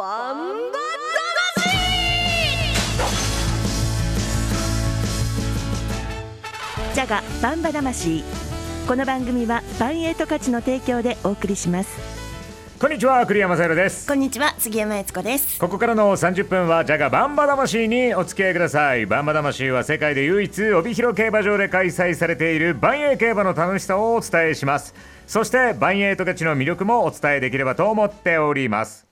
[0.00, 0.78] バンバ
[6.94, 8.24] ジャガバンバ魂。
[8.88, 11.90] この番組はバンエイト価値の提供でお送りします。
[12.80, 14.08] こんにちは栗山さゆです。
[14.08, 15.60] こんにちは杉山悦子です。
[15.60, 19.04] ここからの30分はジャガバンバ魂にお付き合いください。
[19.04, 24.94] バンバ魂は世界で唯一帯広競馬場で開催されているバンエイ競馬の楽しさをお伝えします。
[25.26, 29.06] そしてバンエイト勝ちの魅力もお伝えできればと思っております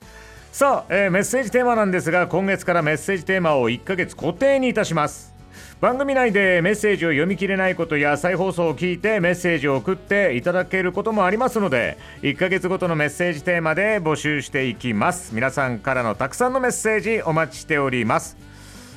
[0.59, 5.33] さあ、えーメッセージテーマなんですが今月からメッセージテーマを1ヶ月固定にいたします。
[5.81, 15.33] 番組内でメッセージを読み切れないことや再放送を聞いてメッセージを送っていただけることもありますので1ヶ月ごとのメッセージテーマで募集していきます。
[15.33, 18.37] 皆さんからのたくさんのメッセージお待ちしております。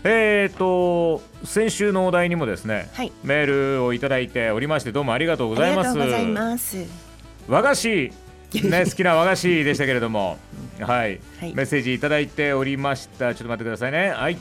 [0.04, 3.12] えーと先週のお題にもですね、はい。
[3.24, 5.88] メールをいただいておりましてどうもありがとうごありざいます。
[5.90, 7.12] がとうございます。
[7.48, 8.12] 和菓子
[8.54, 10.38] ね好きな和菓子でしたけれども。
[10.80, 11.54] はい、はい。
[11.54, 13.34] メッセージいただいておりました。
[13.36, 14.10] ちょっと待ってくださいね。
[14.10, 14.38] はい。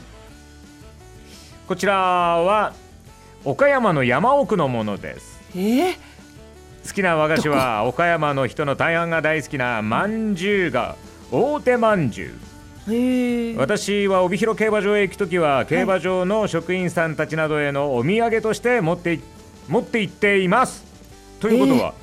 [1.67, 2.73] こちらは
[3.45, 5.39] 岡山の山奥のものです。
[5.55, 5.59] え？
[5.59, 5.93] ー、
[6.85, 10.95] 好きな和菓子は岡山の人の大半が大好きなまんじゅうが
[11.31, 12.31] 大手まんじゅう。
[13.57, 19.21] 私は帯広競馬場へ行くときは競馬場の職員さんたちなどへのお土産として持ってい
[19.69, 20.83] 持って行っています。
[21.39, 21.93] ということは、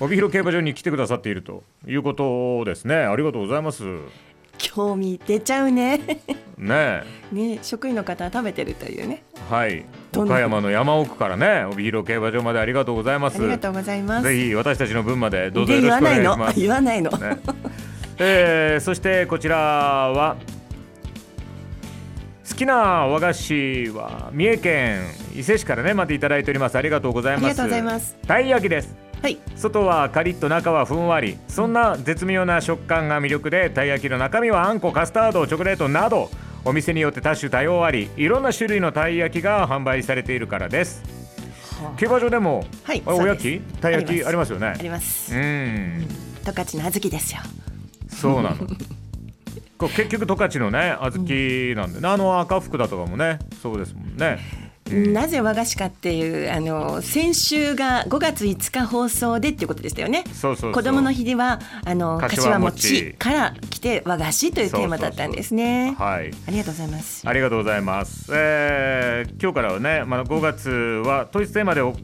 [0.00, 2.96] 帯広競馬場に来てくださっているということですね。
[2.96, 3.84] ありがとうございます。
[3.84, 6.00] ね興味出ちゃうね。
[6.58, 7.02] え。
[7.32, 9.24] ね職員の方は食べてるというね。
[9.48, 9.86] はい。
[10.14, 13.38] 岡山の山奥からね帯広競馬場までありがとうございます。
[13.38, 14.28] ありがとうございます。
[14.28, 17.38] ぜひ私たちの分までどうぞでよろしくお願いし言わないのます言わないの、ね。
[18.18, 20.36] えーそしてこちらは
[22.48, 22.74] 好きな
[23.06, 25.00] 和菓子は三重県
[25.34, 26.76] 伊勢市からねまたいただいております。
[26.76, 27.44] ありがとうございます。
[27.46, 28.16] ありがとうございます。
[28.26, 29.38] たい焼きですはい。
[29.56, 31.36] 外はカリッと中はふんわり。
[31.48, 36.30] そんな絶妙な食感が魅力でたい焼きの中身はあんこカスタードチョコレートなど
[36.64, 41.02] お店によって多種多様ありいろんな種類のたい焼きが販売されているからです。
[41.96, 43.92] 競馬場でも、はいあおやきたい。
[43.94, 44.66] 焼きあありりますよね。
[44.68, 45.34] あります。
[45.34, 46.06] うん。
[46.44, 47.40] 十勝の小豆ですよ。
[48.08, 48.56] そうなの。
[49.88, 52.08] 結局十勝のね小豆なんでね。
[52.08, 60.24] あの赤福だとかもねそうですもんねなぜ和菓子かっていうあの先週が5月5日放送でっていうことでしたよね。
[60.32, 65.94] そうそう子供の日ではあの柏柏餅餅から来て和菓子というテーマだったんですね。
[65.98, 66.30] はい。
[66.46, 67.28] ありがとうございます。
[67.28, 71.94] ありがとうございます、えー今日からはね、まあ、5月は統一テーマでお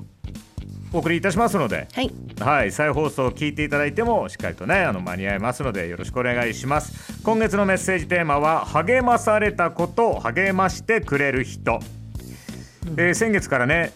[0.92, 2.10] お送りいたしますので、はい。
[2.41, 7.22] はい、再放送を聞いていただいてもしっかりとねあの間に合いますのでよろしくお願いします。
[7.22, 11.80] 今月のメッセージテーマは励まされたこと励ましてくれる人、
[12.97, 13.92] えー先月からね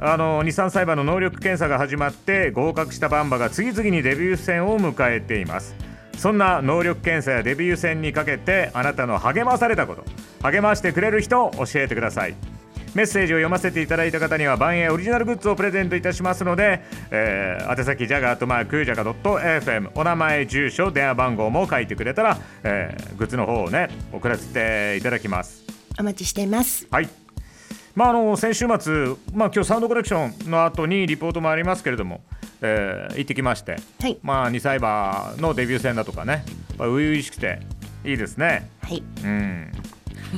[0.00, 5.76] あの日産サイバーの能力検査が始まって合格したバンバが次々にデビュー戦を迎えています。
[6.18, 10.04] そんな能力検査やデビュー戦にかけてあなたの励まされたこと
[10.42, 12.34] 励ましてくれる人教えてください。
[12.94, 25.64] メッセージを読ませていただいた方には万栄オリジナルグッズをプレゼントいたしますので、えー宛先ジャガーとマークジャガ .fm お名前住所電話番号も書いてくれたら、えーグッズの方をね送らせていただきます。
[25.98, 26.86] お待ちしています。
[26.90, 27.21] はい。
[27.94, 32.22] まあ、あの先週末、まあ今日サウンドコレクションの後にリポートもありますけれども、
[32.62, 36.44] えー行ってきまして、はいまあ2歳馬のデビュー戦だとかね、
[36.78, 37.60] 初々しくて
[38.04, 38.70] いいですね。
[38.82, 39.72] はいうん。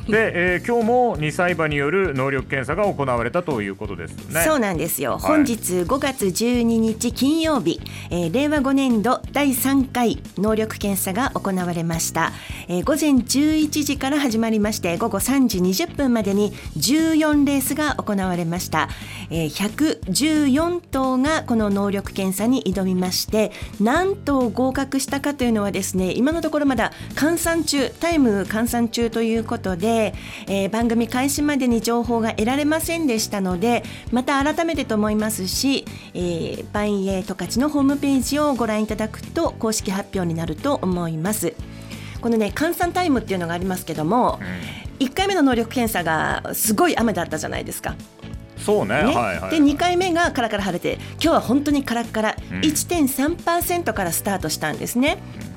[0.09, 4.45] で、えー今日も2歳馬による能力検査が行われたということですよね。
[4.45, 5.23] そうなんですよ、い。
[5.23, 12.33] 本日5月12日金曜日、えー令和5年度第3回能力検査が行われました、
[12.69, 18.89] えー午前11時から始まりまして午後3時20分までに14レースが行われました、
[19.31, 35.85] えー114頭がこの能力検査に挑みまして何頭合格したかというのはですね今のところまだ換算中タイム換算中ということで、えー番組開始までに情報が得られませんでしたのでまた改めてと思いますし、
[36.15, 41.55] えー、バンエイトカチのホームページをご覧いただくと公式発表になると思います。
[42.21, 44.39] このね換算タイムっていうのがありますけども、
[44.99, 47.95] 1回目の能力検査がすごい雨だったじゃないですか。
[48.59, 49.03] そうね。
[49.03, 49.51] ねはいはい。
[49.51, 55.19] で2回目がカラカラ晴れて今日は本当にカラッカラ、うん1.3%からスタートしたんですね。
[55.49, 55.54] うん、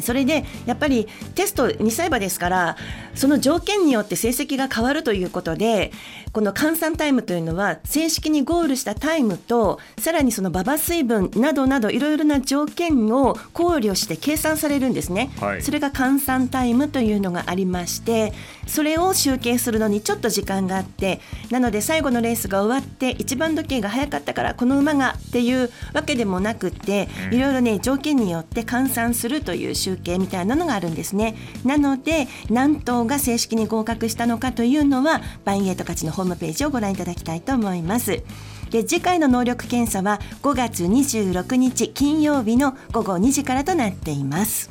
[0.00, 2.76] それでやっぱりテスト2歳馬ですから
[3.14, 5.92] その条件によって成績が変わるということで
[6.32, 15.62] この換算タイムというのは正式にゴールしたタイムとさらにその馬場水分などなどいろいろな条件を考慮して計算されるんですね、はい。
[15.62, 18.32] それが換算タイムというのがありまして
[18.66, 21.20] それを集計するのにちょっと時間があって
[21.50, 31.34] なので最後のレースが終わって一番時計が早かったからこの馬がっていうわけでもなくっていろいろね条件によって換算するといういう集計みたいなのがあるんですね。
[31.64, 38.22] なので何頭が正式に合格したのかというのはバンエイト勝ちのホームページをご覧いただきたいと思います。
[38.70, 44.70] で次回の能力検査は5月26日金曜日の午後2時からとなっています。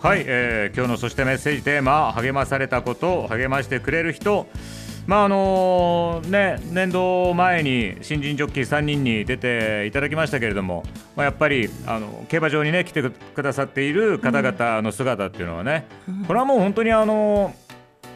[0.00, 4.46] はい、えー、今日のそしてメッセージテーマ励まされたこと励ましてくれる人。
[5.08, 10.84] まああのね、年度前に新人ジョッキー3人に出ていただきましたけれども、
[11.16, 15.86] まあ、やっぱりあの競馬場に、ね、来てくださっている方々の姿っていうのはね、
[16.26, 17.54] これはもう本当にあの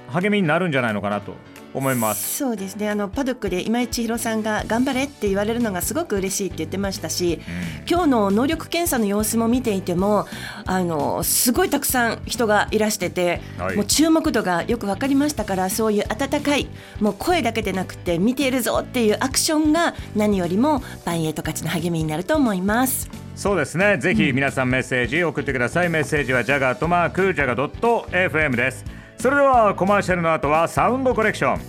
[0.08, 1.32] 励みになるんじゃないのかなと
[1.74, 2.38] 思います。
[2.38, 2.88] そうですね。
[2.88, 10.26] あのパドックで今井千尋さんが頑張れって言われるのがすごく嬉しいって言ってましたし、うん、今日の能力検査の様子も見ていても
[10.64, 16.68] あのすごいたくさん人がいらしてて、はい、もう注目度がよく分かりましたからそういう温かい
[17.00, 23.10] もう声だけでなくて見ているぞっていうアクションが何よりもバンエイト勝ちの励みになると思います。
[23.34, 23.96] そうですね。
[23.96, 31.60] ぜひ皆さんメッセージ送ってください、うん、メッセージはジャガートマークジャガ FM ですそれではコマーシャルの後はサウンドコレクション。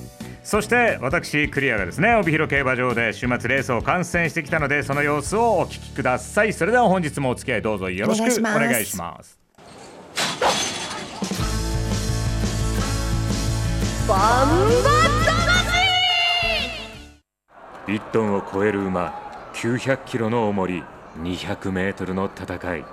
[0.43, 6.53] そして私クリアがですね帯広競馬場で週末レースを観戦してきたのでその様子をお聞きください。
[6.53, 9.39] それでは本日もお付き合いどうぞよろしくお願いします。
[14.07, 14.89] バンバ
[17.85, 19.13] 1トンを超える馬
[19.53, 20.83] 900キロの重り
[21.21, 22.85] 200メートルの戦い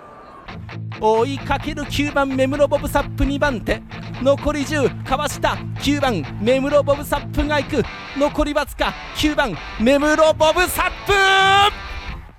[1.01, 3.83] 追いかける9番目室ボブサップ2番手。
[4.23, 5.57] 残り10かわした。
[5.79, 7.83] 9番目室ボブサップが行く。
[8.19, 11.13] 残りわずか9番目室ボブサップ。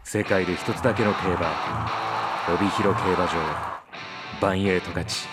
[0.04, 1.90] 世界で一つだけの競馬。
[2.54, 3.32] 帯広競馬場。
[4.42, 5.28] バンエイト勝ち。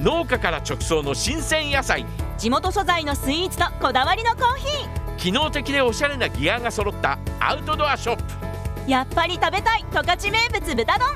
[0.00, 2.06] 農家から直送の新鮮野菜。
[2.38, 5.16] 地元素材のスイーツとこだわりのコーヒー。
[5.18, 8.49] 機能的でおしゃれなギアが揃ったアウトドアショップ
[8.90, 11.08] やっぱり食べたい十勝名物豚丼。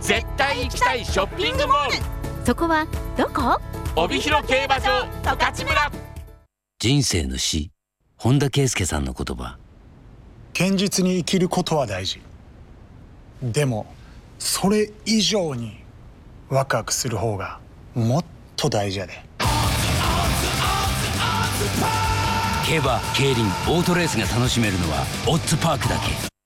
[0.00, 2.46] 絶対行きたいショッピングモール。
[2.46, 2.86] そこは
[3.16, 3.60] どこ？
[3.96, 5.92] 帯広競馬場十勝村。
[6.78, 7.72] 人生の死
[8.16, 9.58] 本田圭佑さんの言葉。
[10.56, 12.20] 堅実に生きることは大事。
[13.42, 13.86] でも
[14.38, 15.82] それ以上に
[16.48, 17.58] ワクワクする方が
[17.96, 18.24] もっ
[18.54, 19.24] と大事やで。
[22.64, 23.44] 競馬競輪
[23.76, 26.37] オートレースが楽しめるのはオッズパークだけ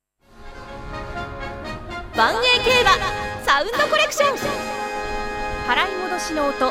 [2.14, 2.90] 万栄競馬
[3.42, 4.36] サウンドコレクション。
[5.66, 6.68] 払い戻しの音。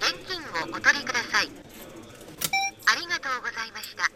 [0.00, 1.50] 現金をお取りください。
[2.86, 4.10] ありがとうございました。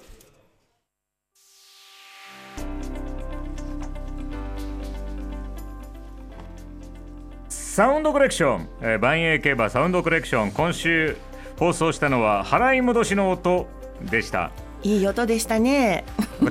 [7.50, 11.16] サウンドコレクション、えー、万栄競馬サウンドコレクション今週
[11.58, 13.66] 放送したのは払い戻しの音
[14.02, 14.52] でした。
[14.82, 16.04] いい音でしたね。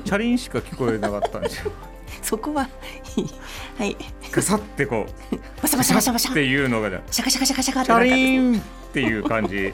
[0.04, 1.72] チャリンしか聞こえなかったんですよ。
[2.22, 2.68] そこは
[3.78, 3.96] はい。
[4.30, 5.36] ガサってこう。
[5.62, 6.30] バサバサバサバサ。
[6.30, 8.62] っていうのがシャカシャカシャカシャカチャリンっ
[8.92, 9.72] ていう感じ。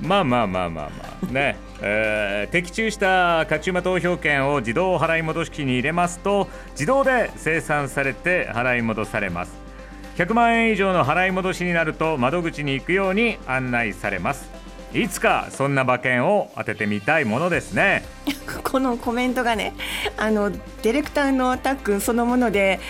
[0.00, 1.32] まあまあまあまあまあ。
[1.32, 9.63] ね、 えー、的中した勝ち馬投票券を自動払い戻し機に入れますと自動で生産されて払い戻されます
[10.16, 14.63] 100万円以上の払い戻しになると窓口に行くように案内されます。
[14.94, 18.04] いつかそんな馬券を当ててみたいものですね。
[18.62, 19.74] このコメントがね
[20.16, 22.80] あのディレクターのタックンそのもので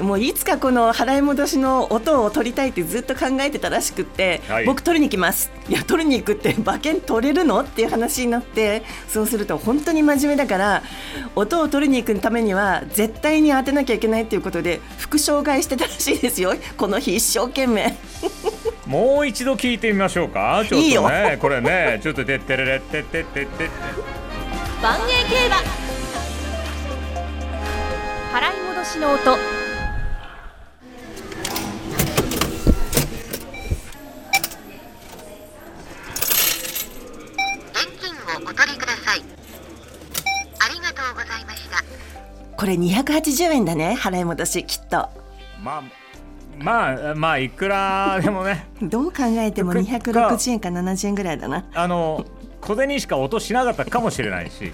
[0.00, 5.50] もういつかこの払い戻しの音を取りたいってずっと考えてたらしくって、はい、僕取りに行きます。
[5.68, 7.60] いや取りに行くって馬券取れるの？
[7.60, 10.82] っていう話になってそうすると本当に真面目だから
[11.34, 16.54] 音を取りに行くためには絶対に当てなきゃいけないっていうことで副障害してたらしいですよ。
[16.76, 17.96] この日一生懸命
[18.86, 20.64] もう一度聞いてみましょうか。
[20.68, 23.68] ちょっとねこれね ちょっとてってれれってってってって
[24.80, 25.56] 万栄競馬。
[28.32, 29.34] 払い戻しの音。
[37.72, 39.22] 現金をお取りください。
[40.60, 41.82] ありがとうございました。
[42.56, 45.10] これ280円だね払い戻しきっと。
[45.62, 46.05] まあ
[46.66, 48.66] まあまあいくらでもね。
[48.82, 51.64] どう考えても260円か70円ぐらいだな。
[51.72, 52.24] あの
[52.60, 54.72] 小銭しか音しなかったかもしれないし。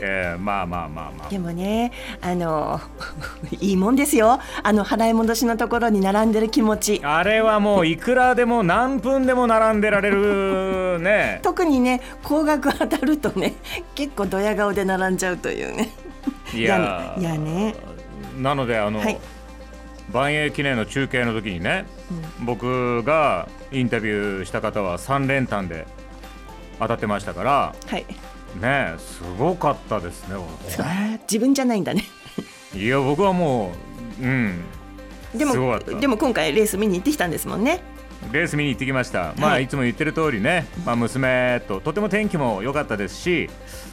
[0.00, 1.28] えー、まあまあまあまあ。
[1.30, 2.78] でもねあの
[3.58, 4.38] いいもんですよ。
[4.62, 7.00] あの払い戻しのところに並んでる気持ち。
[7.02, 11.40] あれはもういくらでも何分でも並んでられるね。
[11.42, 13.54] 特にね高額当たるとね
[13.94, 15.88] 結構ドヤ顔で並んじゃうというね。
[16.52, 17.74] いやいやね。
[18.36, 19.18] なのであの、はい
[20.12, 21.86] 万栄記念の中継の時にね、
[22.40, 25.86] うん、僕がインタビューした方は3連単で
[26.78, 28.06] 当たってましたからはい。
[28.60, 30.36] ねすごかったですね
[31.22, 32.04] 自分じゃないんだね。
[32.74, 33.72] いや僕はも
[34.20, 34.64] ううん。
[35.34, 35.92] ですごかった。
[35.92, 37.80] もでも今回レース見に行ってきたんですもんね。
[38.32, 43.50] レース見に行ってきました、まあいつも言ってる通りね、まあ、娘ととても天気も良かったですし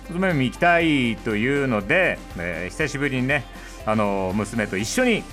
[0.09, 3.43] 娘も行きたいというので、えー久しぶりにね
[3.85, 5.23] あの娘と一緒に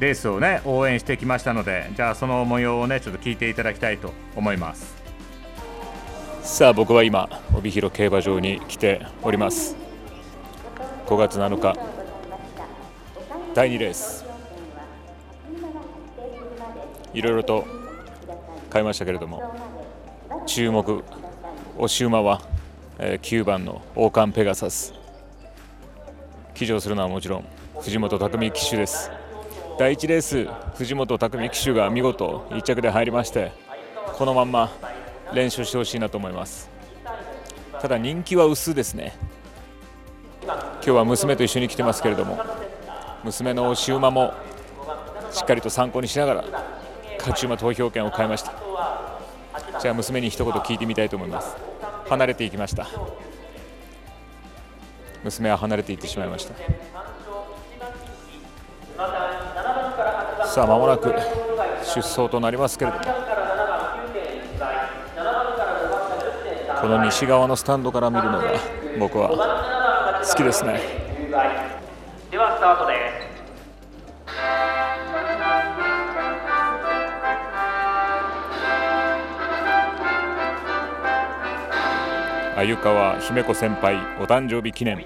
[0.00, 4.96] レースをね応援してきましたのでじゃあその模様をねちょっと聞いていただきたいと思います。
[6.42, 9.76] さあ僕は今帯広競馬場に来ております。
[11.06, 11.78] 5月7日
[13.54, 14.24] 第2レース。
[17.12, 17.66] いろいろと
[18.70, 19.54] 買いましたけれども
[20.46, 21.02] 注目
[21.76, 22.42] 押し馬は、
[22.98, 24.94] えー9番の王冠ペガサス。
[26.54, 27.44] 騎乗するのはもちろん
[27.80, 29.10] 藤本匠騎手です。
[29.78, 33.52] 第1レース藤本匠騎手が見事1着で入りまして
[34.14, 34.72] このまんま
[35.32, 36.68] 連勝してほしいなと思います。
[37.80, 39.14] ただ人気は薄ですね。
[40.44, 42.42] 今日は娘と一緒に来てますけれども
[43.22, 44.34] 娘の押し馬も
[45.30, 46.44] しっかりと参考にしながら
[47.18, 48.52] 勝ち馬投票権を買いました。
[49.80, 51.56] じゃあ娘に一言聞いてみたいと思います。
[52.08, 52.88] 離れていきました。
[55.22, 56.54] 娘は離れていってしまいました。
[60.58, 61.14] さあ間もなく
[61.84, 63.04] 出走となりますけれども
[66.80, 68.54] この西側のスタンドから見るのが
[68.98, 69.28] 僕は
[70.28, 70.80] 好きですね。
[72.32, 72.94] ではスタートで
[82.56, 82.56] す。
[82.56, 84.98] 鮎川姫子先輩お誕生日記念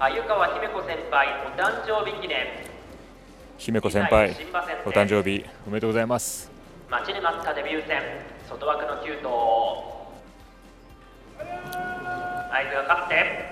[0.00, 2.38] 鮎川姫子先輩お誕生日記念。
[3.58, 4.34] 姫子先輩
[4.86, 6.50] お誕生日おめでとうございます。
[6.88, 8.00] 待ちに待ったデビュー戦。
[8.48, 9.28] 外枠の9頭
[12.48, 13.44] 合図がかって。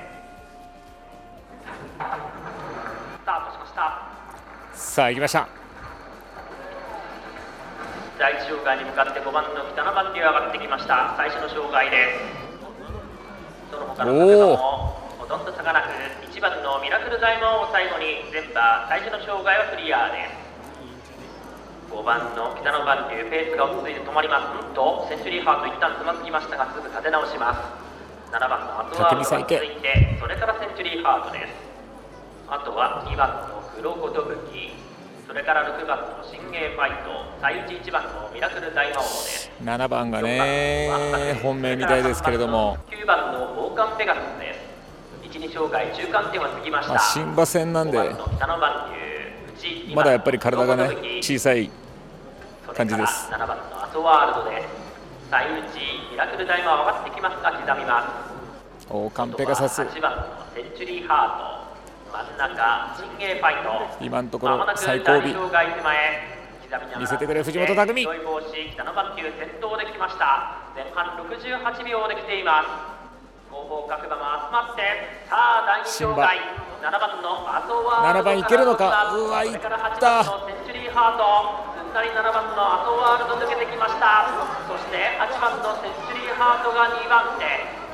[1.99, 4.09] スタートしました。
[4.73, 5.49] さあ行きました。
[8.19, 11.13] 第一障害に向かって5番の北の番手が上がってきました。
[11.19, 11.97] 最初の障害で
[13.69, 13.71] す。
[13.71, 14.57] その他の方々も
[15.19, 15.89] ほとんど差がなく
[16.39, 31.51] 1番のミラクルダイヤモンドを最後に全馬最初の障害はクリアです5番の北の番手ペースが落ち着いて止まりますうんとセンチュリーハート一旦つまずきましたがすぐ立て直します7番のアトワールが続いてそれからセンチュリーハートです
[32.47, 34.79] あとは2番の黒子と武器
[35.27, 44.48] それから6番の新芸ファイト最内1番のミラクル大魔王です7番がね本命みたいですけれども、9番の王冠ペガスです
[45.39, 48.91] 1、2障害中間点は過ぎました、まあ、新馬戦なんで5番の北の番
[49.61, 51.71] 手内まだやっぱり体がね小さい
[52.75, 53.31] 感じです。
[53.33, 54.69] 7番のアトワールドです。
[55.31, 55.59] 最内
[56.11, 58.03] ミラクル大魔王上がってきますが刻みま
[58.87, 58.87] す。
[58.91, 59.83] 王冠ペガサス。
[59.83, 60.23] 8番の
[60.55, 63.55] センチュリーハート真ん中新芸ファイ
[63.99, 65.23] ト今のところ最後尾。
[67.01, 68.03] 見せてくれ藤本拓海。
[68.03, 70.59] 白い帽子北の番球先頭で来ました。
[70.77, 72.98] 前半68秒で来ています
[73.69, 74.81] 後方各馬も集まって
[75.29, 76.41] さあ第二障害
[76.81, 79.13] 7番のアトワールド7番いけるのか？
[79.13, 79.61] うわいっ8
[80.01, 80.25] た。
[80.25, 81.77] 番のセンチュリーハート。
[81.77, 84.25] すんなり7番のアトワールド抜けてきました。
[84.65, 87.45] そして8番のセンチュリーハートが2番手。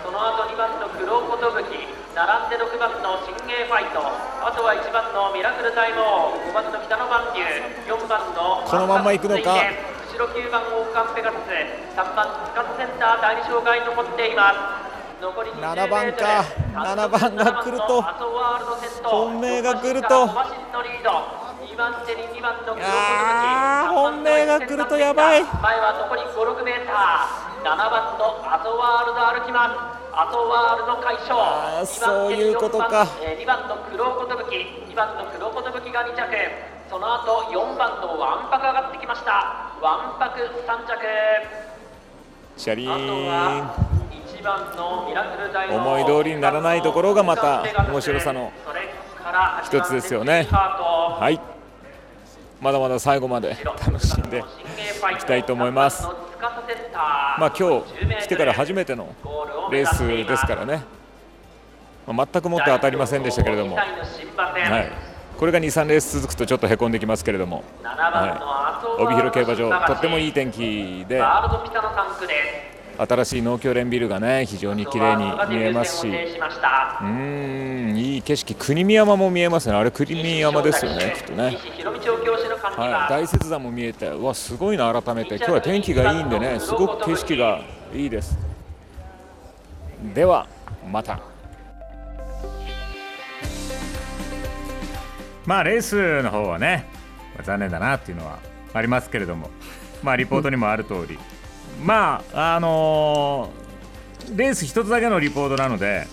[0.05, 3.99] その後2番の黒子と武器並んで6番の新芸ファイト。
[3.99, 6.39] あとは1番のミラクル大魔王。
[6.39, 7.43] 5番の北の番球
[7.89, 9.59] 4番のこのまんま行くのか？
[9.59, 11.51] 後ろ9番王冠ペガサス。
[11.99, 14.84] 3番スカットセンター第2障害残っています。
[14.84, 14.84] 残り20
[15.21, 16.45] 7番か。
[16.73, 18.03] 7番が来ると。
[19.05, 20.09] 本命が来ると。
[20.09, 22.75] 2番手に2番の黒子と。
[22.75, 25.43] 武器あー本命が来るとやばい。
[25.43, 27.65] 前は残り56メーター。
[27.65, 29.75] 7番のアトワールド歩きます。
[30.17, 32.85] アトワールド快勝あー2そういうことか。
[32.85, 34.55] 4番えー2番の黒子と武器
[34.91, 36.21] 2番の黒子と武器が2着。
[36.91, 39.73] その後4番のワンパク上がってきました。
[39.81, 41.01] ワンパク3着。
[42.57, 44.04] シャリーン
[44.45, 48.53] は1番のミラクル大魔王思い通りにならないところがまた面白さの
[49.65, 50.47] 一つですよね。
[50.51, 51.41] はい。
[52.61, 54.43] まだまだ最後まで楽しんでい
[55.19, 56.07] きたいと思います。
[57.39, 57.85] まあ今日
[58.23, 59.09] 来てから初めての
[59.71, 60.85] レースですからね、
[62.07, 63.87] まあ全くもって当たりませんでしたけれども、はい、
[65.39, 71.21] これが2、3レース続くとちょっとへこんできますけれども、はい、帯広競馬場、とってもいい天気で、
[72.97, 81.59] 新しい農協連ビルがね非常に綺麗に見えますし、うん、いい景色、国見山も見えますね、あれ、国見山ですよね、きっとね。
[82.77, 85.37] はい、大雪山も見えてうわすごいな改めて。
[85.37, 87.61] 今日は天気がいいんでねすごく景色が
[87.95, 88.39] いいです。
[90.15, 90.47] では
[90.91, 91.21] また。
[95.47, 96.87] まあレースの方はね
[97.43, 98.39] 残念だなっていうのは
[98.73, 99.51] ありますけれども。
[100.03, 101.19] まあリポートにもある通り
[101.83, 103.65] まああのー
[104.37, 106.07] レース一つだけのリポートなので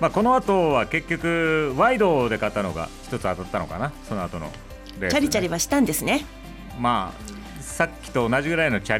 [0.00, 4.50] まあこの後は結局ワイドで勝ったのが一つ当たったのかなその後の
[5.00, 5.10] レースね。
[5.10, 6.24] チャリチャリはしたんですね。
[6.78, 8.98] まあさっきと同じぐらいのチャ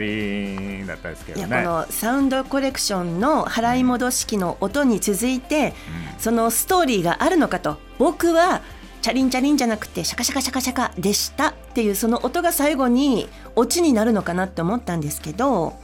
[0.80, 5.74] リだったですけいやどねこのサウンドコレクションの払い戻し機の音に続いて、
[6.18, 7.78] そのストーリーがあるのかと。
[7.98, 8.62] 僕は
[9.02, 15.74] チャリンチャリンじゃなくてシャカシャカシャカシャカでしたっていうその音が最後にオチになるのかなって思ったんですけど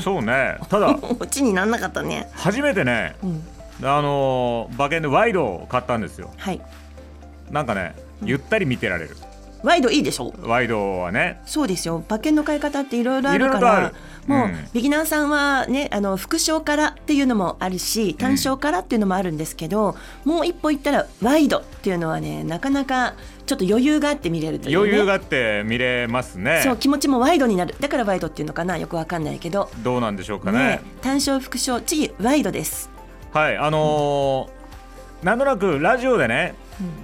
[0.00, 0.58] そうね。
[0.68, 2.28] ただ オチにならなかったね。
[2.34, 3.42] 初めてね、うん。
[3.84, 6.30] あのー馬券でワイドを買ったんですよ。
[6.36, 6.60] はい。
[7.50, 7.94] なんかね
[8.24, 9.16] ゆったり見てられる、
[9.62, 10.34] ワイドいいでしょ？
[10.42, 11.40] ワイドはね。
[11.46, 12.02] そうですよ。
[12.08, 13.92] 馬券の買い方っていろいろあるから
[14.26, 14.68] もう、うん。
[14.72, 23.14] ビギナーさんはねあの副賞からっていうのもあるし単賞からっていうのもあるんですけど、もう一歩行ったらワイドっていうのはねなかなか
[23.46, 26.62] ちょっと余裕があって見れるという、ね、余裕があって見れますね。
[26.64, 27.74] そう気持ちもワイドになる。
[27.78, 28.78] だからワイドっていうのかな？
[28.78, 29.70] よくわかんないけど。
[29.84, 30.58] どうなんでしょうかね。
[30.58, 32.90] ね単勝副賞次ワイドです。
[33.32, 34.62] はいあのー
[35.22, 36.56] なんとなくラジオでね、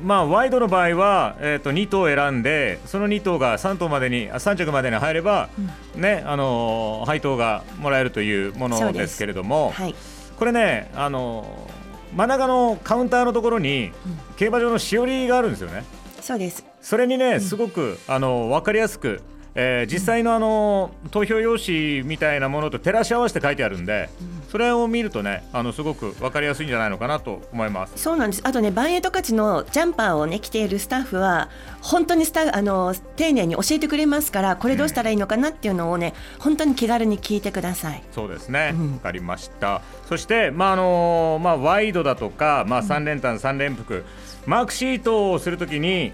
[0.02, 5.48] まあワイドの場合は、えー、と2頭選んでその2頭が3頭までにあ3着までに入れば、
[5.94, 9.94] ねあのー配当がもらえるというものですけれどもはい。
[10.38, 13.92] これねあのー真ん中のカウンターのところに、
[14.38, 15.84] 競馬場のしおりがあるんですよね。
[16.22, 16.64] そうです。
[16.80, 19.20] それにねすごく、あの分かりやすく、
[19.54, 24.08] えー実際のあの投票用紙みたいなものと照らし合わせて書いてあるんで、
[24.50, 27.92] それを見るとねあのすごく分かりやすいんじゃないのかなと思います。
[27.96, 28.42] そうなんです。
[28.44, 31.50] あとねバンエイト価値のジャンパーをね着ているスタッフは
[31.80, 38.02] 本当にスタあの丁寧に教えてくれますからこれどうしたらいいのかなっていうのをね本当に気軽に聞いてください。
[38.12, 39.82] そうですね、わかりました。
[40.08, 44.04] そして、まああのまあ、ワイドだとか、まあ、3連単、3連複、
[44.46, 46.12] マークシートをするときに、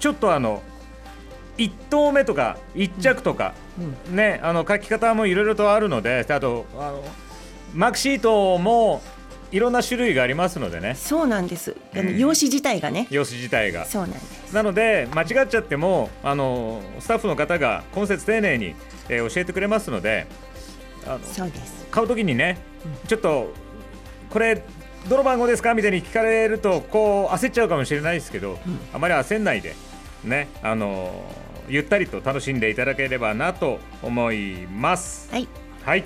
[0.00, 0.62] ちょっとあの
[1.58, 3.54] 1投目とか、1着とか、
[4.10, 7.04] ね、あの書き方もいろいろとあるので、あとあの、
[7.76, 9.02] マークシートも
[9.52, 11.76] いろんな種類がありますのでね、そうなんです。
[11.94, 12.18] あのうん。
[12.18, 13.06] 用紙自体がね。
[13.10, 13.84] 用紙自体が。
[13.84, 14.52] そうなんです。
[14.54, 18.74] なので間違っちゃってもあのスタッフの方が今節丁寧に、
[19.08, 20.26] えー教えてくれますので
[21.06, 21.86] あのそうです。
[21.90, 22.58] 買うときにね、
[23.06, 23.52] ちょっと
[24.30, 24.62] これ
[25.08, 25.74] どの番号ですか？
[25.74, 28.58] みたいに聞かれるとこう焦っちゃうかもしれないですけど、
[28.92, 29.76] あまり焦んないで
[30.24, 31.22] ねあの
[31.68, 35.28] ゆったりと楽しんでいただければなと思います。
[35.30, 35.46] はい、
[35.84, 36.04] はい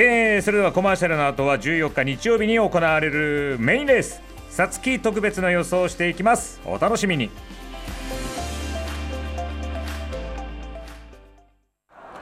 [0.00, 4.22] えーそれではコマーシャルの後は14日日曜日に行われるメインレース。
[4.48, 6.60] さつき特別の予想をしていきます。
[6.64, 7.30] お楽しみに。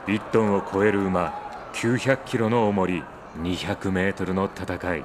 [0.07, 1.35] 1トンを超える馬
[1.73, 3.03] 900キロの重り
[3.41, 5.03] 200メートルの戦い。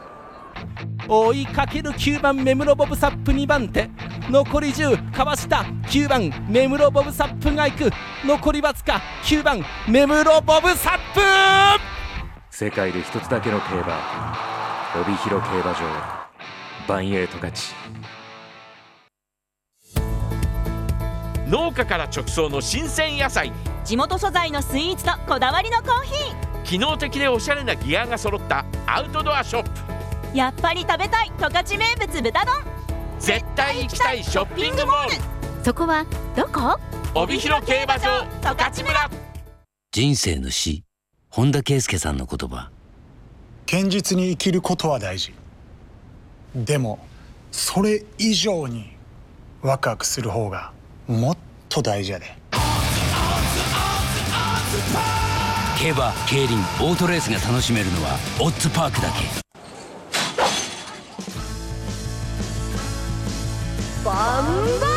[1.07, 3.91] 追いかける9番目室ボブサップ2番手。
[4.31, 5.67] 残り10かわした。
[5.89, 7.91] 9番目室ボブサップが行く。
[8.25, 11.82] 残りわずか9番目室ボブサップ
[12.63, 13.99] 世界で一つだけの競馬
[14.95, 15.81] 帯広競馬場。
[16.87, 17.75] バンエイト勝ち。
[21.49, 23.53] 農家から直送の新鮮野菜。
[23.85, 29.71] 地元素材のスイーツとこだわりのコーヒ機能的でおしゃれなギアが揃ったアウトドアショップ。
[30.33, 32.55] ーやっぱり食べたい十勝名物豚丼。
[33.19, 35.65] 絶対行きたいショッピングモール。
[35.65, 36.79] そこはどこ？
[37.15, 39.11] 帯広競馬場十勝村。
[39.91, 40.85] 人生の死
[41.35, 42.69] 本田圭佑さんの言葉。
[43.67, 45.33] 堅実に生きることは大事。
[46.55, 46.99] でも
[47.51, 48.93] それ以上に
[49.63, 50.73] ワクワクする方が
[51.09, 51.39] もっ
[51.71, 52.27] と大事やで。
[55.81, 59.25] 競馬競輪オートレースが楽しめるのはオッズパークだけ。
[64.05, 64.92] バンバ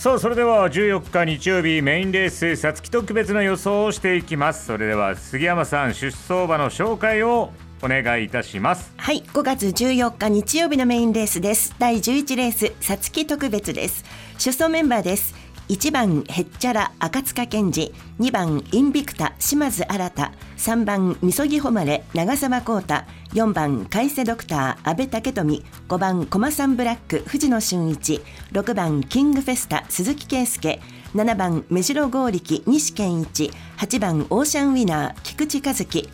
[0.00, 4.64] さあそれでは14日日曜日メインレースさつき特別の予想をしていきます。
[4.64, 8.94] それでは杉山さん出走馬の紹介をお願いいたします。
[8.96, 11.74] はい5月14日日曜日のメインレースです。
[11.78, 14.02] 第11レースさつき特別です。
[14.38, 15.34] 出走メンバーです。
[15.70, 20.10] 1番へっちゃら赤塚健二2番インビクタ島津新
[20.56, 23.04] 3番みそぎ誉れ長澤浩太
[23.34, 30.80] 4番海瀬ドクター阿部武富5番コマサンブラック藤野俊一6番キングフェスタ鈴木圭介
[31.14, 36.08] 7番目白剛力西健一8番オーシャンウィナー菊池和樹。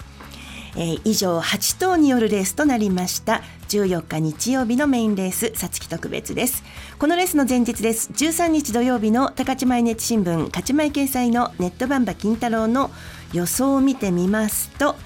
[0.77, 3.41] えー以上8頭によるレースとなりました。
[3.69, 6.63] 14日日曜日のメインレースさつき特別です。
[6.99, 8.11] このレースの前日です。
[8.13, 12.91] 13日土曜日の高知毎日新聞勝ち前掲載のネットバンバ金太郎の
[13.33, 14.97] 予想を見てみますと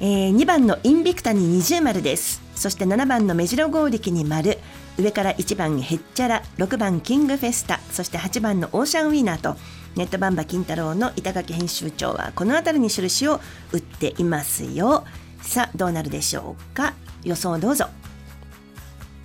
[0.00, 2.42] えー2番のインビクタに二重丸です。
[2.54, 4.58] そして7番の目白剛力に丸。
[4.98, 9.56] 上から1番ヘッチャラ6番キングフェスタそして8番のオーシャンウィーナーと
[9.96, 13.40] ネットバンバ金太郎の板垣編集長はこの辺りに印を
[13.72, 15.04] 打っていますよ。
[15.40, 16.94] さあどうなるでしょうか。
[17.24, 17.86] 予想どうぞ。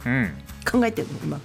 [0.05, 0.31] うん。
[0.69, 1.39] 考えてる今。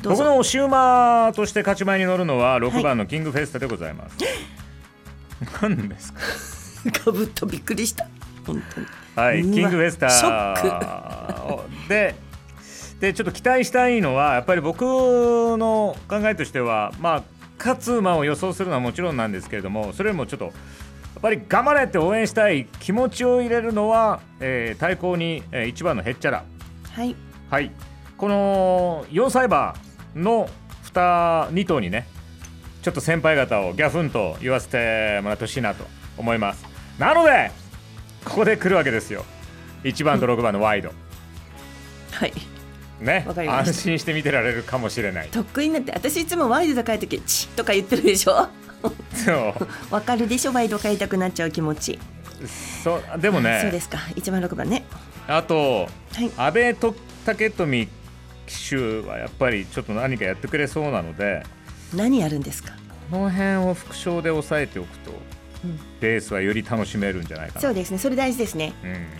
[0.00, 2.60] どう僕ぞのシューマーとして勝ち前に乗るのははい。
[2.60, 4.16] 6番のキングフェスタでございます。
[5.62, 7.00] 何ですか？
[7.04, 8.06] かぶっとびっくりした。
[8.46, 8.86] 本当に。
[9.16, 12.14] はい、キングフェスタショッで
[13.00, 17.22] でちょっと期待したいのはやっぱり僕の考えとしてはまあ
[17.58, 20.52] 勝つ馬を予想するのはもちろんなんですけれどもそれよりもちょっと
[21.24, 26.44] ぱり頑張れって応援したい気持ちを入れるのは、えー対抗に、え1番のヘッチャラ
[26.92, 27.16] はい。
[27.48, 27.70] はい。
[28.18, 29.74] この4歳馬
[30.14, 30.50] の
[30.92, 32.06] 2, 2頭にね
[32.82, 35.86] ちょっと先輩方をギャフンと言わせてもらってほしいなと
[36.18, 36.66] 思います。
[36.98, 37.50] なので
[38.26, 39.24] ここで来るわけですよ。
[39.84, 40.92] 1番と6番のワイド。
[42.12, 42.32] はい。
[43.00, 43.26] ね。
[43.48, 45.28] 安心して見てられるかもしれない。
[45.30, 48.46] 得意になって私いつもワイドと書いてチッとか言ってるでしょ？
[49.90, 50.52] わかるでしょ？
[50.52, 51.98] ワイド買いたくなっちゃう気持ち。
[52.82, 53.20] そう。
[53.20, 53.60] でもね。
[53.62, 53.98] そうですか。
[54.16, 54.84] 1番6番ね。
[55.26, 56.30] あと、はい。
[56.36, 56.94] 安倍と
[57.24, 57.88] 武富
[58.46, 58.76] 騎手
[59.08, 61.42] はやっぱりちょっと何かやってくれそうなので
[61.94, 62.72] 何やるんですか？
[63.10, 65.12] この辺を副賞で抑えておくと、
[65.64, 65.78] うん。
[66.00, 67.60] レースはより楽しめるんじゃないかな。
[67.60, 67.98] そうですね。
[67.98, 68.74] それ大事ですね。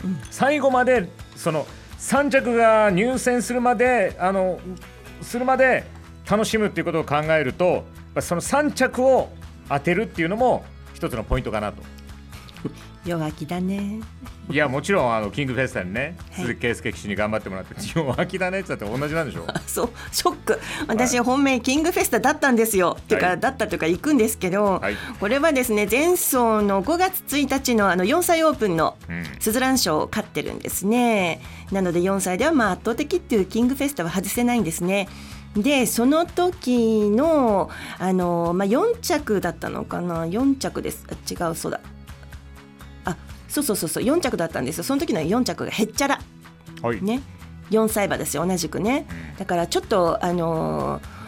[0.04, 0.18] うん。
[0.30, 1.66] 最後までその
[1.98, 4.60] 3着が入選するまであの
[5.22, 5.84] するまで
[6.28, 7.84] 楽しむっていうことを考えると
[8.20, 9.30] その3着を
[9.68, 11.82] 当てるっていうのも一つのポイントかなと。
[13.04, 14.00] 弱気だね。
[14.50, 19.44] いやもちろんあのキングフェスタにね、はい鈴木圭介騎手に頑張ってもらって弱気だねって言ったって同じなんでしょ。
[19.46, 20.60] あ そうショック。
[20.86, 24.96] 私、本命キングフェスタだったんですよ、っていうかはいだったというか行くんですけど、はい。
[25.18, 29.24] これはですね前走の5月1日のあの4歳オープンのうん。
[29.38, 31.40] スズラン賞を勝ってるんですね。
[31.72, 35.08] なので4歳ではまあ圧倒的っていうキングフェスタは外せないんですね
[35.56, 41.06] でその時のあの、まあ、4着だったのかな？4着です。
[41.08, 41.80] あ違うそうだ。
[43.04, 43.16] あ
[43.48, 44.04] そうそうそうそう。
[44.04, 44.84] 4着だったんですよ。
[44.84, 46.20] その時の4着がへっちゃら。
[46.82, 47.22] はい、ね。
[47.70, 48.46] 4歳馬ですよ。
[48.46, 49.06] 同じくね。
[49.38, 51.24] だからちょっとあのー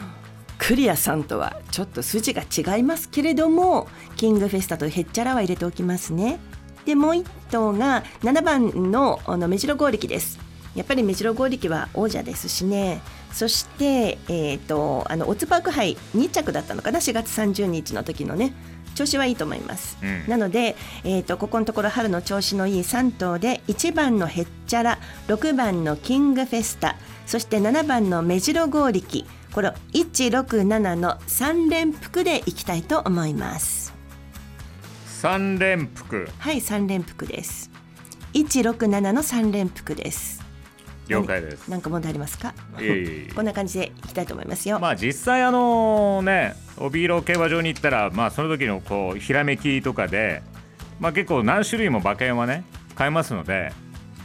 [0.59, 6.39] クリアさんとはちょっと筋が違いますけれどもキングフェスタとヘッチャラは入れておきますね。
[6.85, 10.39] でもう1頭が7番のあの目白剛力です
[10.77, 13.01] やっぱり目白剛力は王者ですしね。
[13.33, 18.53] そして、えー、とあのオッツパーク杯2着だったのかな？4月30日の時のね。
[18.95, 20.25] 調子はいいと思います、うん。
[20.27, 33.95] なので、えー、とここのところ春の調子のいい3頭で1番のヘッチャラ6番のキングフェスタそして7番の目白剛力これを167の3連複でいきたいと思います。
[35.21, 36.31] 3連複。
[36.39, 37.71] はい3連複です。
[38.37, 40.46] 167の3連複です
[41.09, 41.69] 了解です。
[41.69, 42.55] 何か問題ありますか？
[42.81, 43.33] いえいえいえ。
[43.35, 50.43] こんな感じでいきたいと思いますよ、まあ実際あのね帯広競馬場に行ったらまあその時のこうひらめきとかで
[50.99, 52.65] まあ結構何種類も馬券はね
[52.95, 53.73] 買えますので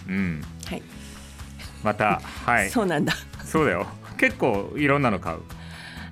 [0.07, 0.41] うん。
[0.65, 0.81] はい。
[1.83, 2.69] またはい。
[2.69, 3.13] そうなんだ。
[3.45, 3.87] そうだよ。
[4.17, 5.39] 結構いろんなの買う。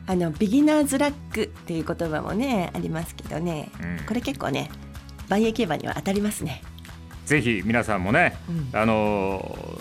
[0.08, 4.06] あのビギナーズラックっていう言葉もねありますけどね、うん。
[4.06, 4.72] これ結構ね
[5.28, 6.64] 万栄競馬には当たりますね。
[7.28, 8.36] ぜひ皆さんもね、
[8.74, 9.79] あのー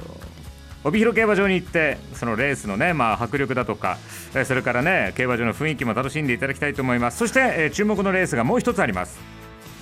[0.84, 3.98] 帯広競馬場に行ってそのレースのね、まあ、迫力だとか
[4.34, 7.18] えーそれからね競馬場の雰囲気も楽しんでいただきたいと思います。
[7.18, 9.18] そして、えー注目のレースがもう一つあります。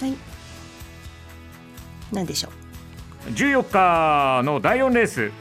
[0.01, 0.15] はい。
[2.13, 2.49] 何でしょ
[3.29, 5.33] う？14日の第4レース、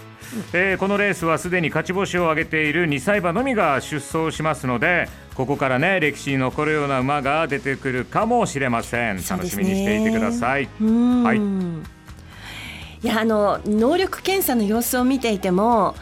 [0.54, 10.68] えーこのレースはすでに勝ち星を挙げている2歳馬のみが出走しますのでここからね歴史に残るような馬が出てくるかもしれません、楽しみにしていてください。
[10.82, 11.24] うん。
[11.24, 11.95] はい
[13.06, 15.94] いやあの能力検査の様子を見ていても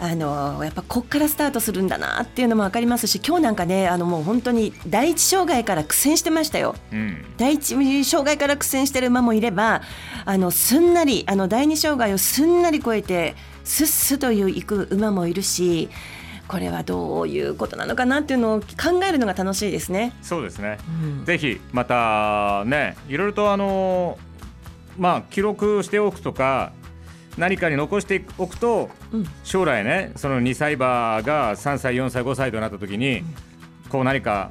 [0.00, 6.74] あのやっぱこっからスタートするんだなっていうのも分かりますし今日なんかねあのもう本当に第一障害から苦戦してましたよ。
[6.92, 9.82] うん第一障害から苦戦してる馬もいれば
[10.24, 15.90] あのすんなりあの第二障害をすんなり越えてスッスという行く馬もいるし
[16.48, 20.12] これはどういうことなのかなっていうのを考えるのが楽しいですね。
[20.22, 20.78] そうですね、
[21.24, 24.18] ぜひまたねいろいろとあの
[25.00, 26.72] まあ記録しておくとか
[27.38, 29.26] 何かに残しておくと、うん。
[29.42, 33.22] 将来ねその2歳馬が3歳4歳5歳となった時に、
[33.88, 34.50] こう何か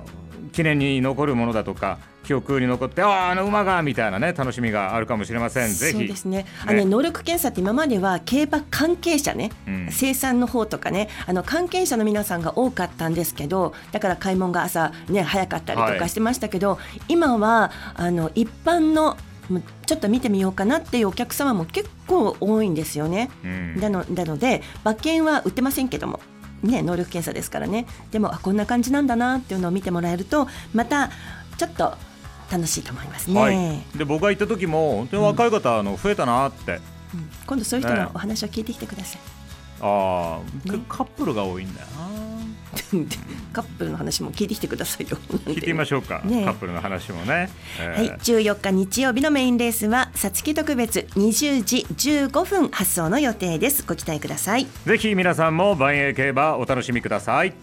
[0.51, 5.73] 記念に残るものだとか記憶に残ってあああの馬がみたいなね楽しみがあるかもしれません。
[5.73, 5.97] ぜひ。
[5.97, 6.47] そうですね。
[6.63, 9.87] あのね能力検査って今までは競馬関係者ね、うん。
[9.91, 15.99] 生産の方とかねあの関係者の皆さんが多かったんですけどだから開門が朝ね早かったりとはい。
[15.99, 19.15] かしてましたけど、今はあの一般の
[19.89, 23.31] ちょっと見てみようかなっていうお客様も結構多いんですよね。
[23.43, 23.79] うん。
[23.79, 26.19] なのなので馬券は売ってませんけども。
[26.61, 27.87] ね、能力検査ですからね。
[28.11, 31.09] でもあこんな感じなんだなっていうのを見てもらえるとまた
[31.57, 31.95] ちょっと
[32.51, 36.73] 楽しいと思いますね、はい、で僕が行った時も本当に若い方、あの増えたなって。
[36.73, 36.81] うん。
[37.47, 38.01] 今度そういう人ね。
[38.01, 39.21] のお話を聞いてきてください、
[39.81, 40.79] ああ、ね。
[40.89, 42.38] カップルが多いんだよな
[43.53, 45.17] カップルの話も聞いてきてくださいよ。
[45.45, 48.09] 聞いてみましょうか、ねカップルの話もね、えー。
[48.09, 53.83] はい、14日日曜日のメインレースはさつき特別20時15分発送の予定です。
[53.85, 54.67] ご期待ください。
[54.85, 57.53] ぜひ皆さんも万栄競馬お楽しみください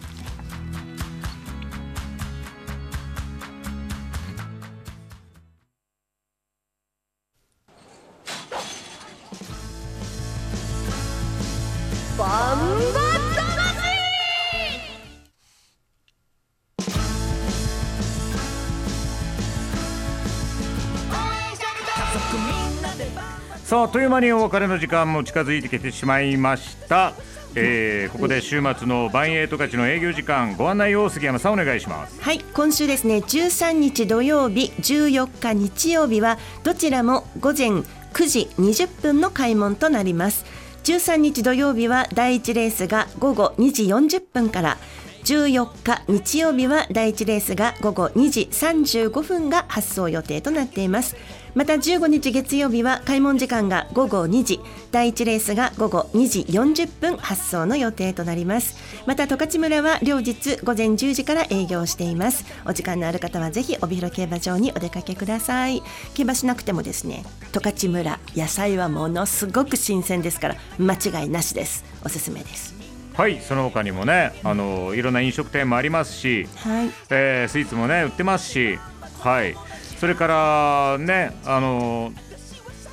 [23.87, 27.13] っという間にお別れの時間も近づいてきてしまいました、
[27.55, 32.21] えーここで週末の万栄十勝の営業時間ご案内を杉山さんお願いします。
[32.21, 40.45] はい今週ですね13日土曜日14日日曜日はどちらも午前9時20分の開門となります。
[40.83, 44.77] 13日土曜日は第1レースが午後2時40分から
[45.23, 51.15] 14日日曜日は第1レースが午後2時35分が発送予定となっています。
[51.57, 54.59] また15日月曜日は開門時間が午後2時
[54.91, 58.77] 第1レースが午後2時40分発送の予定となります。
[59.07, 62.45] また十勝村は両日午前10時から営業しています。
[62.67, 65.81] お時間のある方はぜひ帯広競馬場にお出かけください。
[66.13, 71.83] 競馬しなくてもですね十勝村野菜はものすごく新鮮ですから間違いなしです。
[72.05, 72.75] おすすめです。
[73.15, 76.91] はいその他にもねあのいろんな飲食店もありますし、はい。
[77.09, 78.77] えースイーツもね売ってますし
[79.21, 79.55] はい
[79.99, 82.11] それからねあの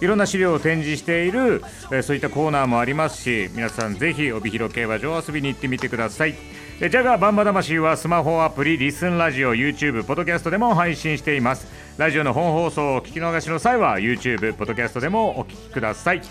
[0.00, 6.34] いろんな資料を展示している、えーそういったコーナーもありますし皆さんぜひ帯広競馬場遊びに行ってみてください。
[6.80, 11.68] えージャガーバンバ魂はスマホアプリリスンラジオ YouTube ポッドキャストでも配信しています。
[11.96, 16.22] ラジオの本放送を聞き逃しの際は YouTube ポッドキャストでもお聞きください。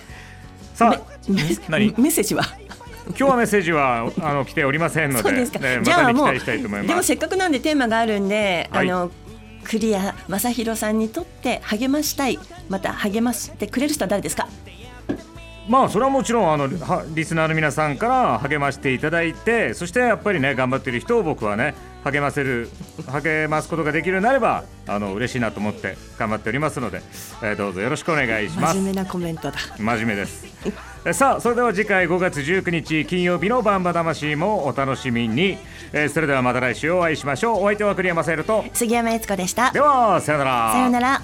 [0.74, 1.02] さあ
[1.70, 1.94] 何？
[1.98, 2.44] メッセージは？
[3.08, 5.46] 今日はメッセージはあの来ておりませんのでね
[5.86, 6.98] またに期待したいと思いでます。
[6.98, 8.92] もせっかくなんでテーマがあるんで、はい。
[8.92, 9.12] あの
[9.64, 12.38] クリア正弘さんにとって励ましたい
[12.70, 14.48] また励ましてくれる人は誰ですか？
[15.68, 22.70] まあそれはもちろんあのリスナーの皆さんから励ましていただいてそしてやっぱりね頑張ってる人を僕はね励ませる
[23.08, 27.02] 励ますことができるようになればあの嬉しいなと思って頑張っておりますので、
[27.42, 28.76] えーどうぞよろしくお願いします。
[28.76, 29.58] 真面目なコメントだ。
[29.78, 30.46] 真面目です。
[31.06, 35.58] えさあそれでは次回5月19日金曜日のバンバ魂もお楽しみに、
[35.94, 37.64] えーそれではまた来週お会いしましょう。
[37.64, 38.66] お相手は栗山聖と。
[38.74, 39.72] 杉山悦子でした。
[39.72, 40.72] ではさよなら。
[40.74, 41.22] さようなら。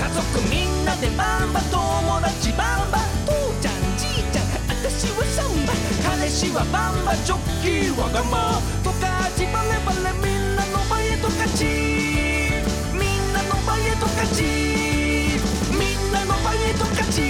[0.00, 5.72] 家族みんなでバンバ友達バンバ父ちゃんじいちゃん私はサンバ。
[6.18, 8.60] 彼氏はバンバジョッキーわがま
[9.38, 11.64] ちバレバレみんなの前へと勝ち。
[11.64, 14.42] みんなの前と勝ち。
[15.70, 17.22] みんなの前と勝ち。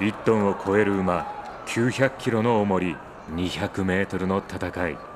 [0.00, 1.24] 1トンを超える馬
[1.66, 2.96] 900キロの重り
[3.30, 5.13] 200メートルの戦い。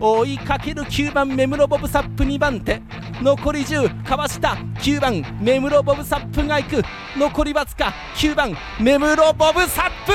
[0.00, 2.80] 追いかける9番目室ボブサップ2番手。
[3.22, 4.56] 残り10かわした。
[4.80, 6.82] 9番目室ボブサップが行く。
[7.16, 10.12] 残りわずか9番目室ボブサップ。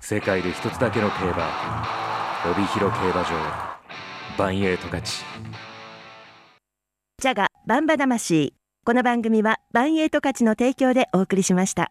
[0.00, 1.86] 世界で一つだけの競馬。
[2.50, 3.76] 帯広競馬場。
[4.38, 5.02] 万栄十勝
[7.22, 8.56] ジャガバンバ魂。
[8.86, 11.90] この番組はバンエイト価値の提供でお送りしました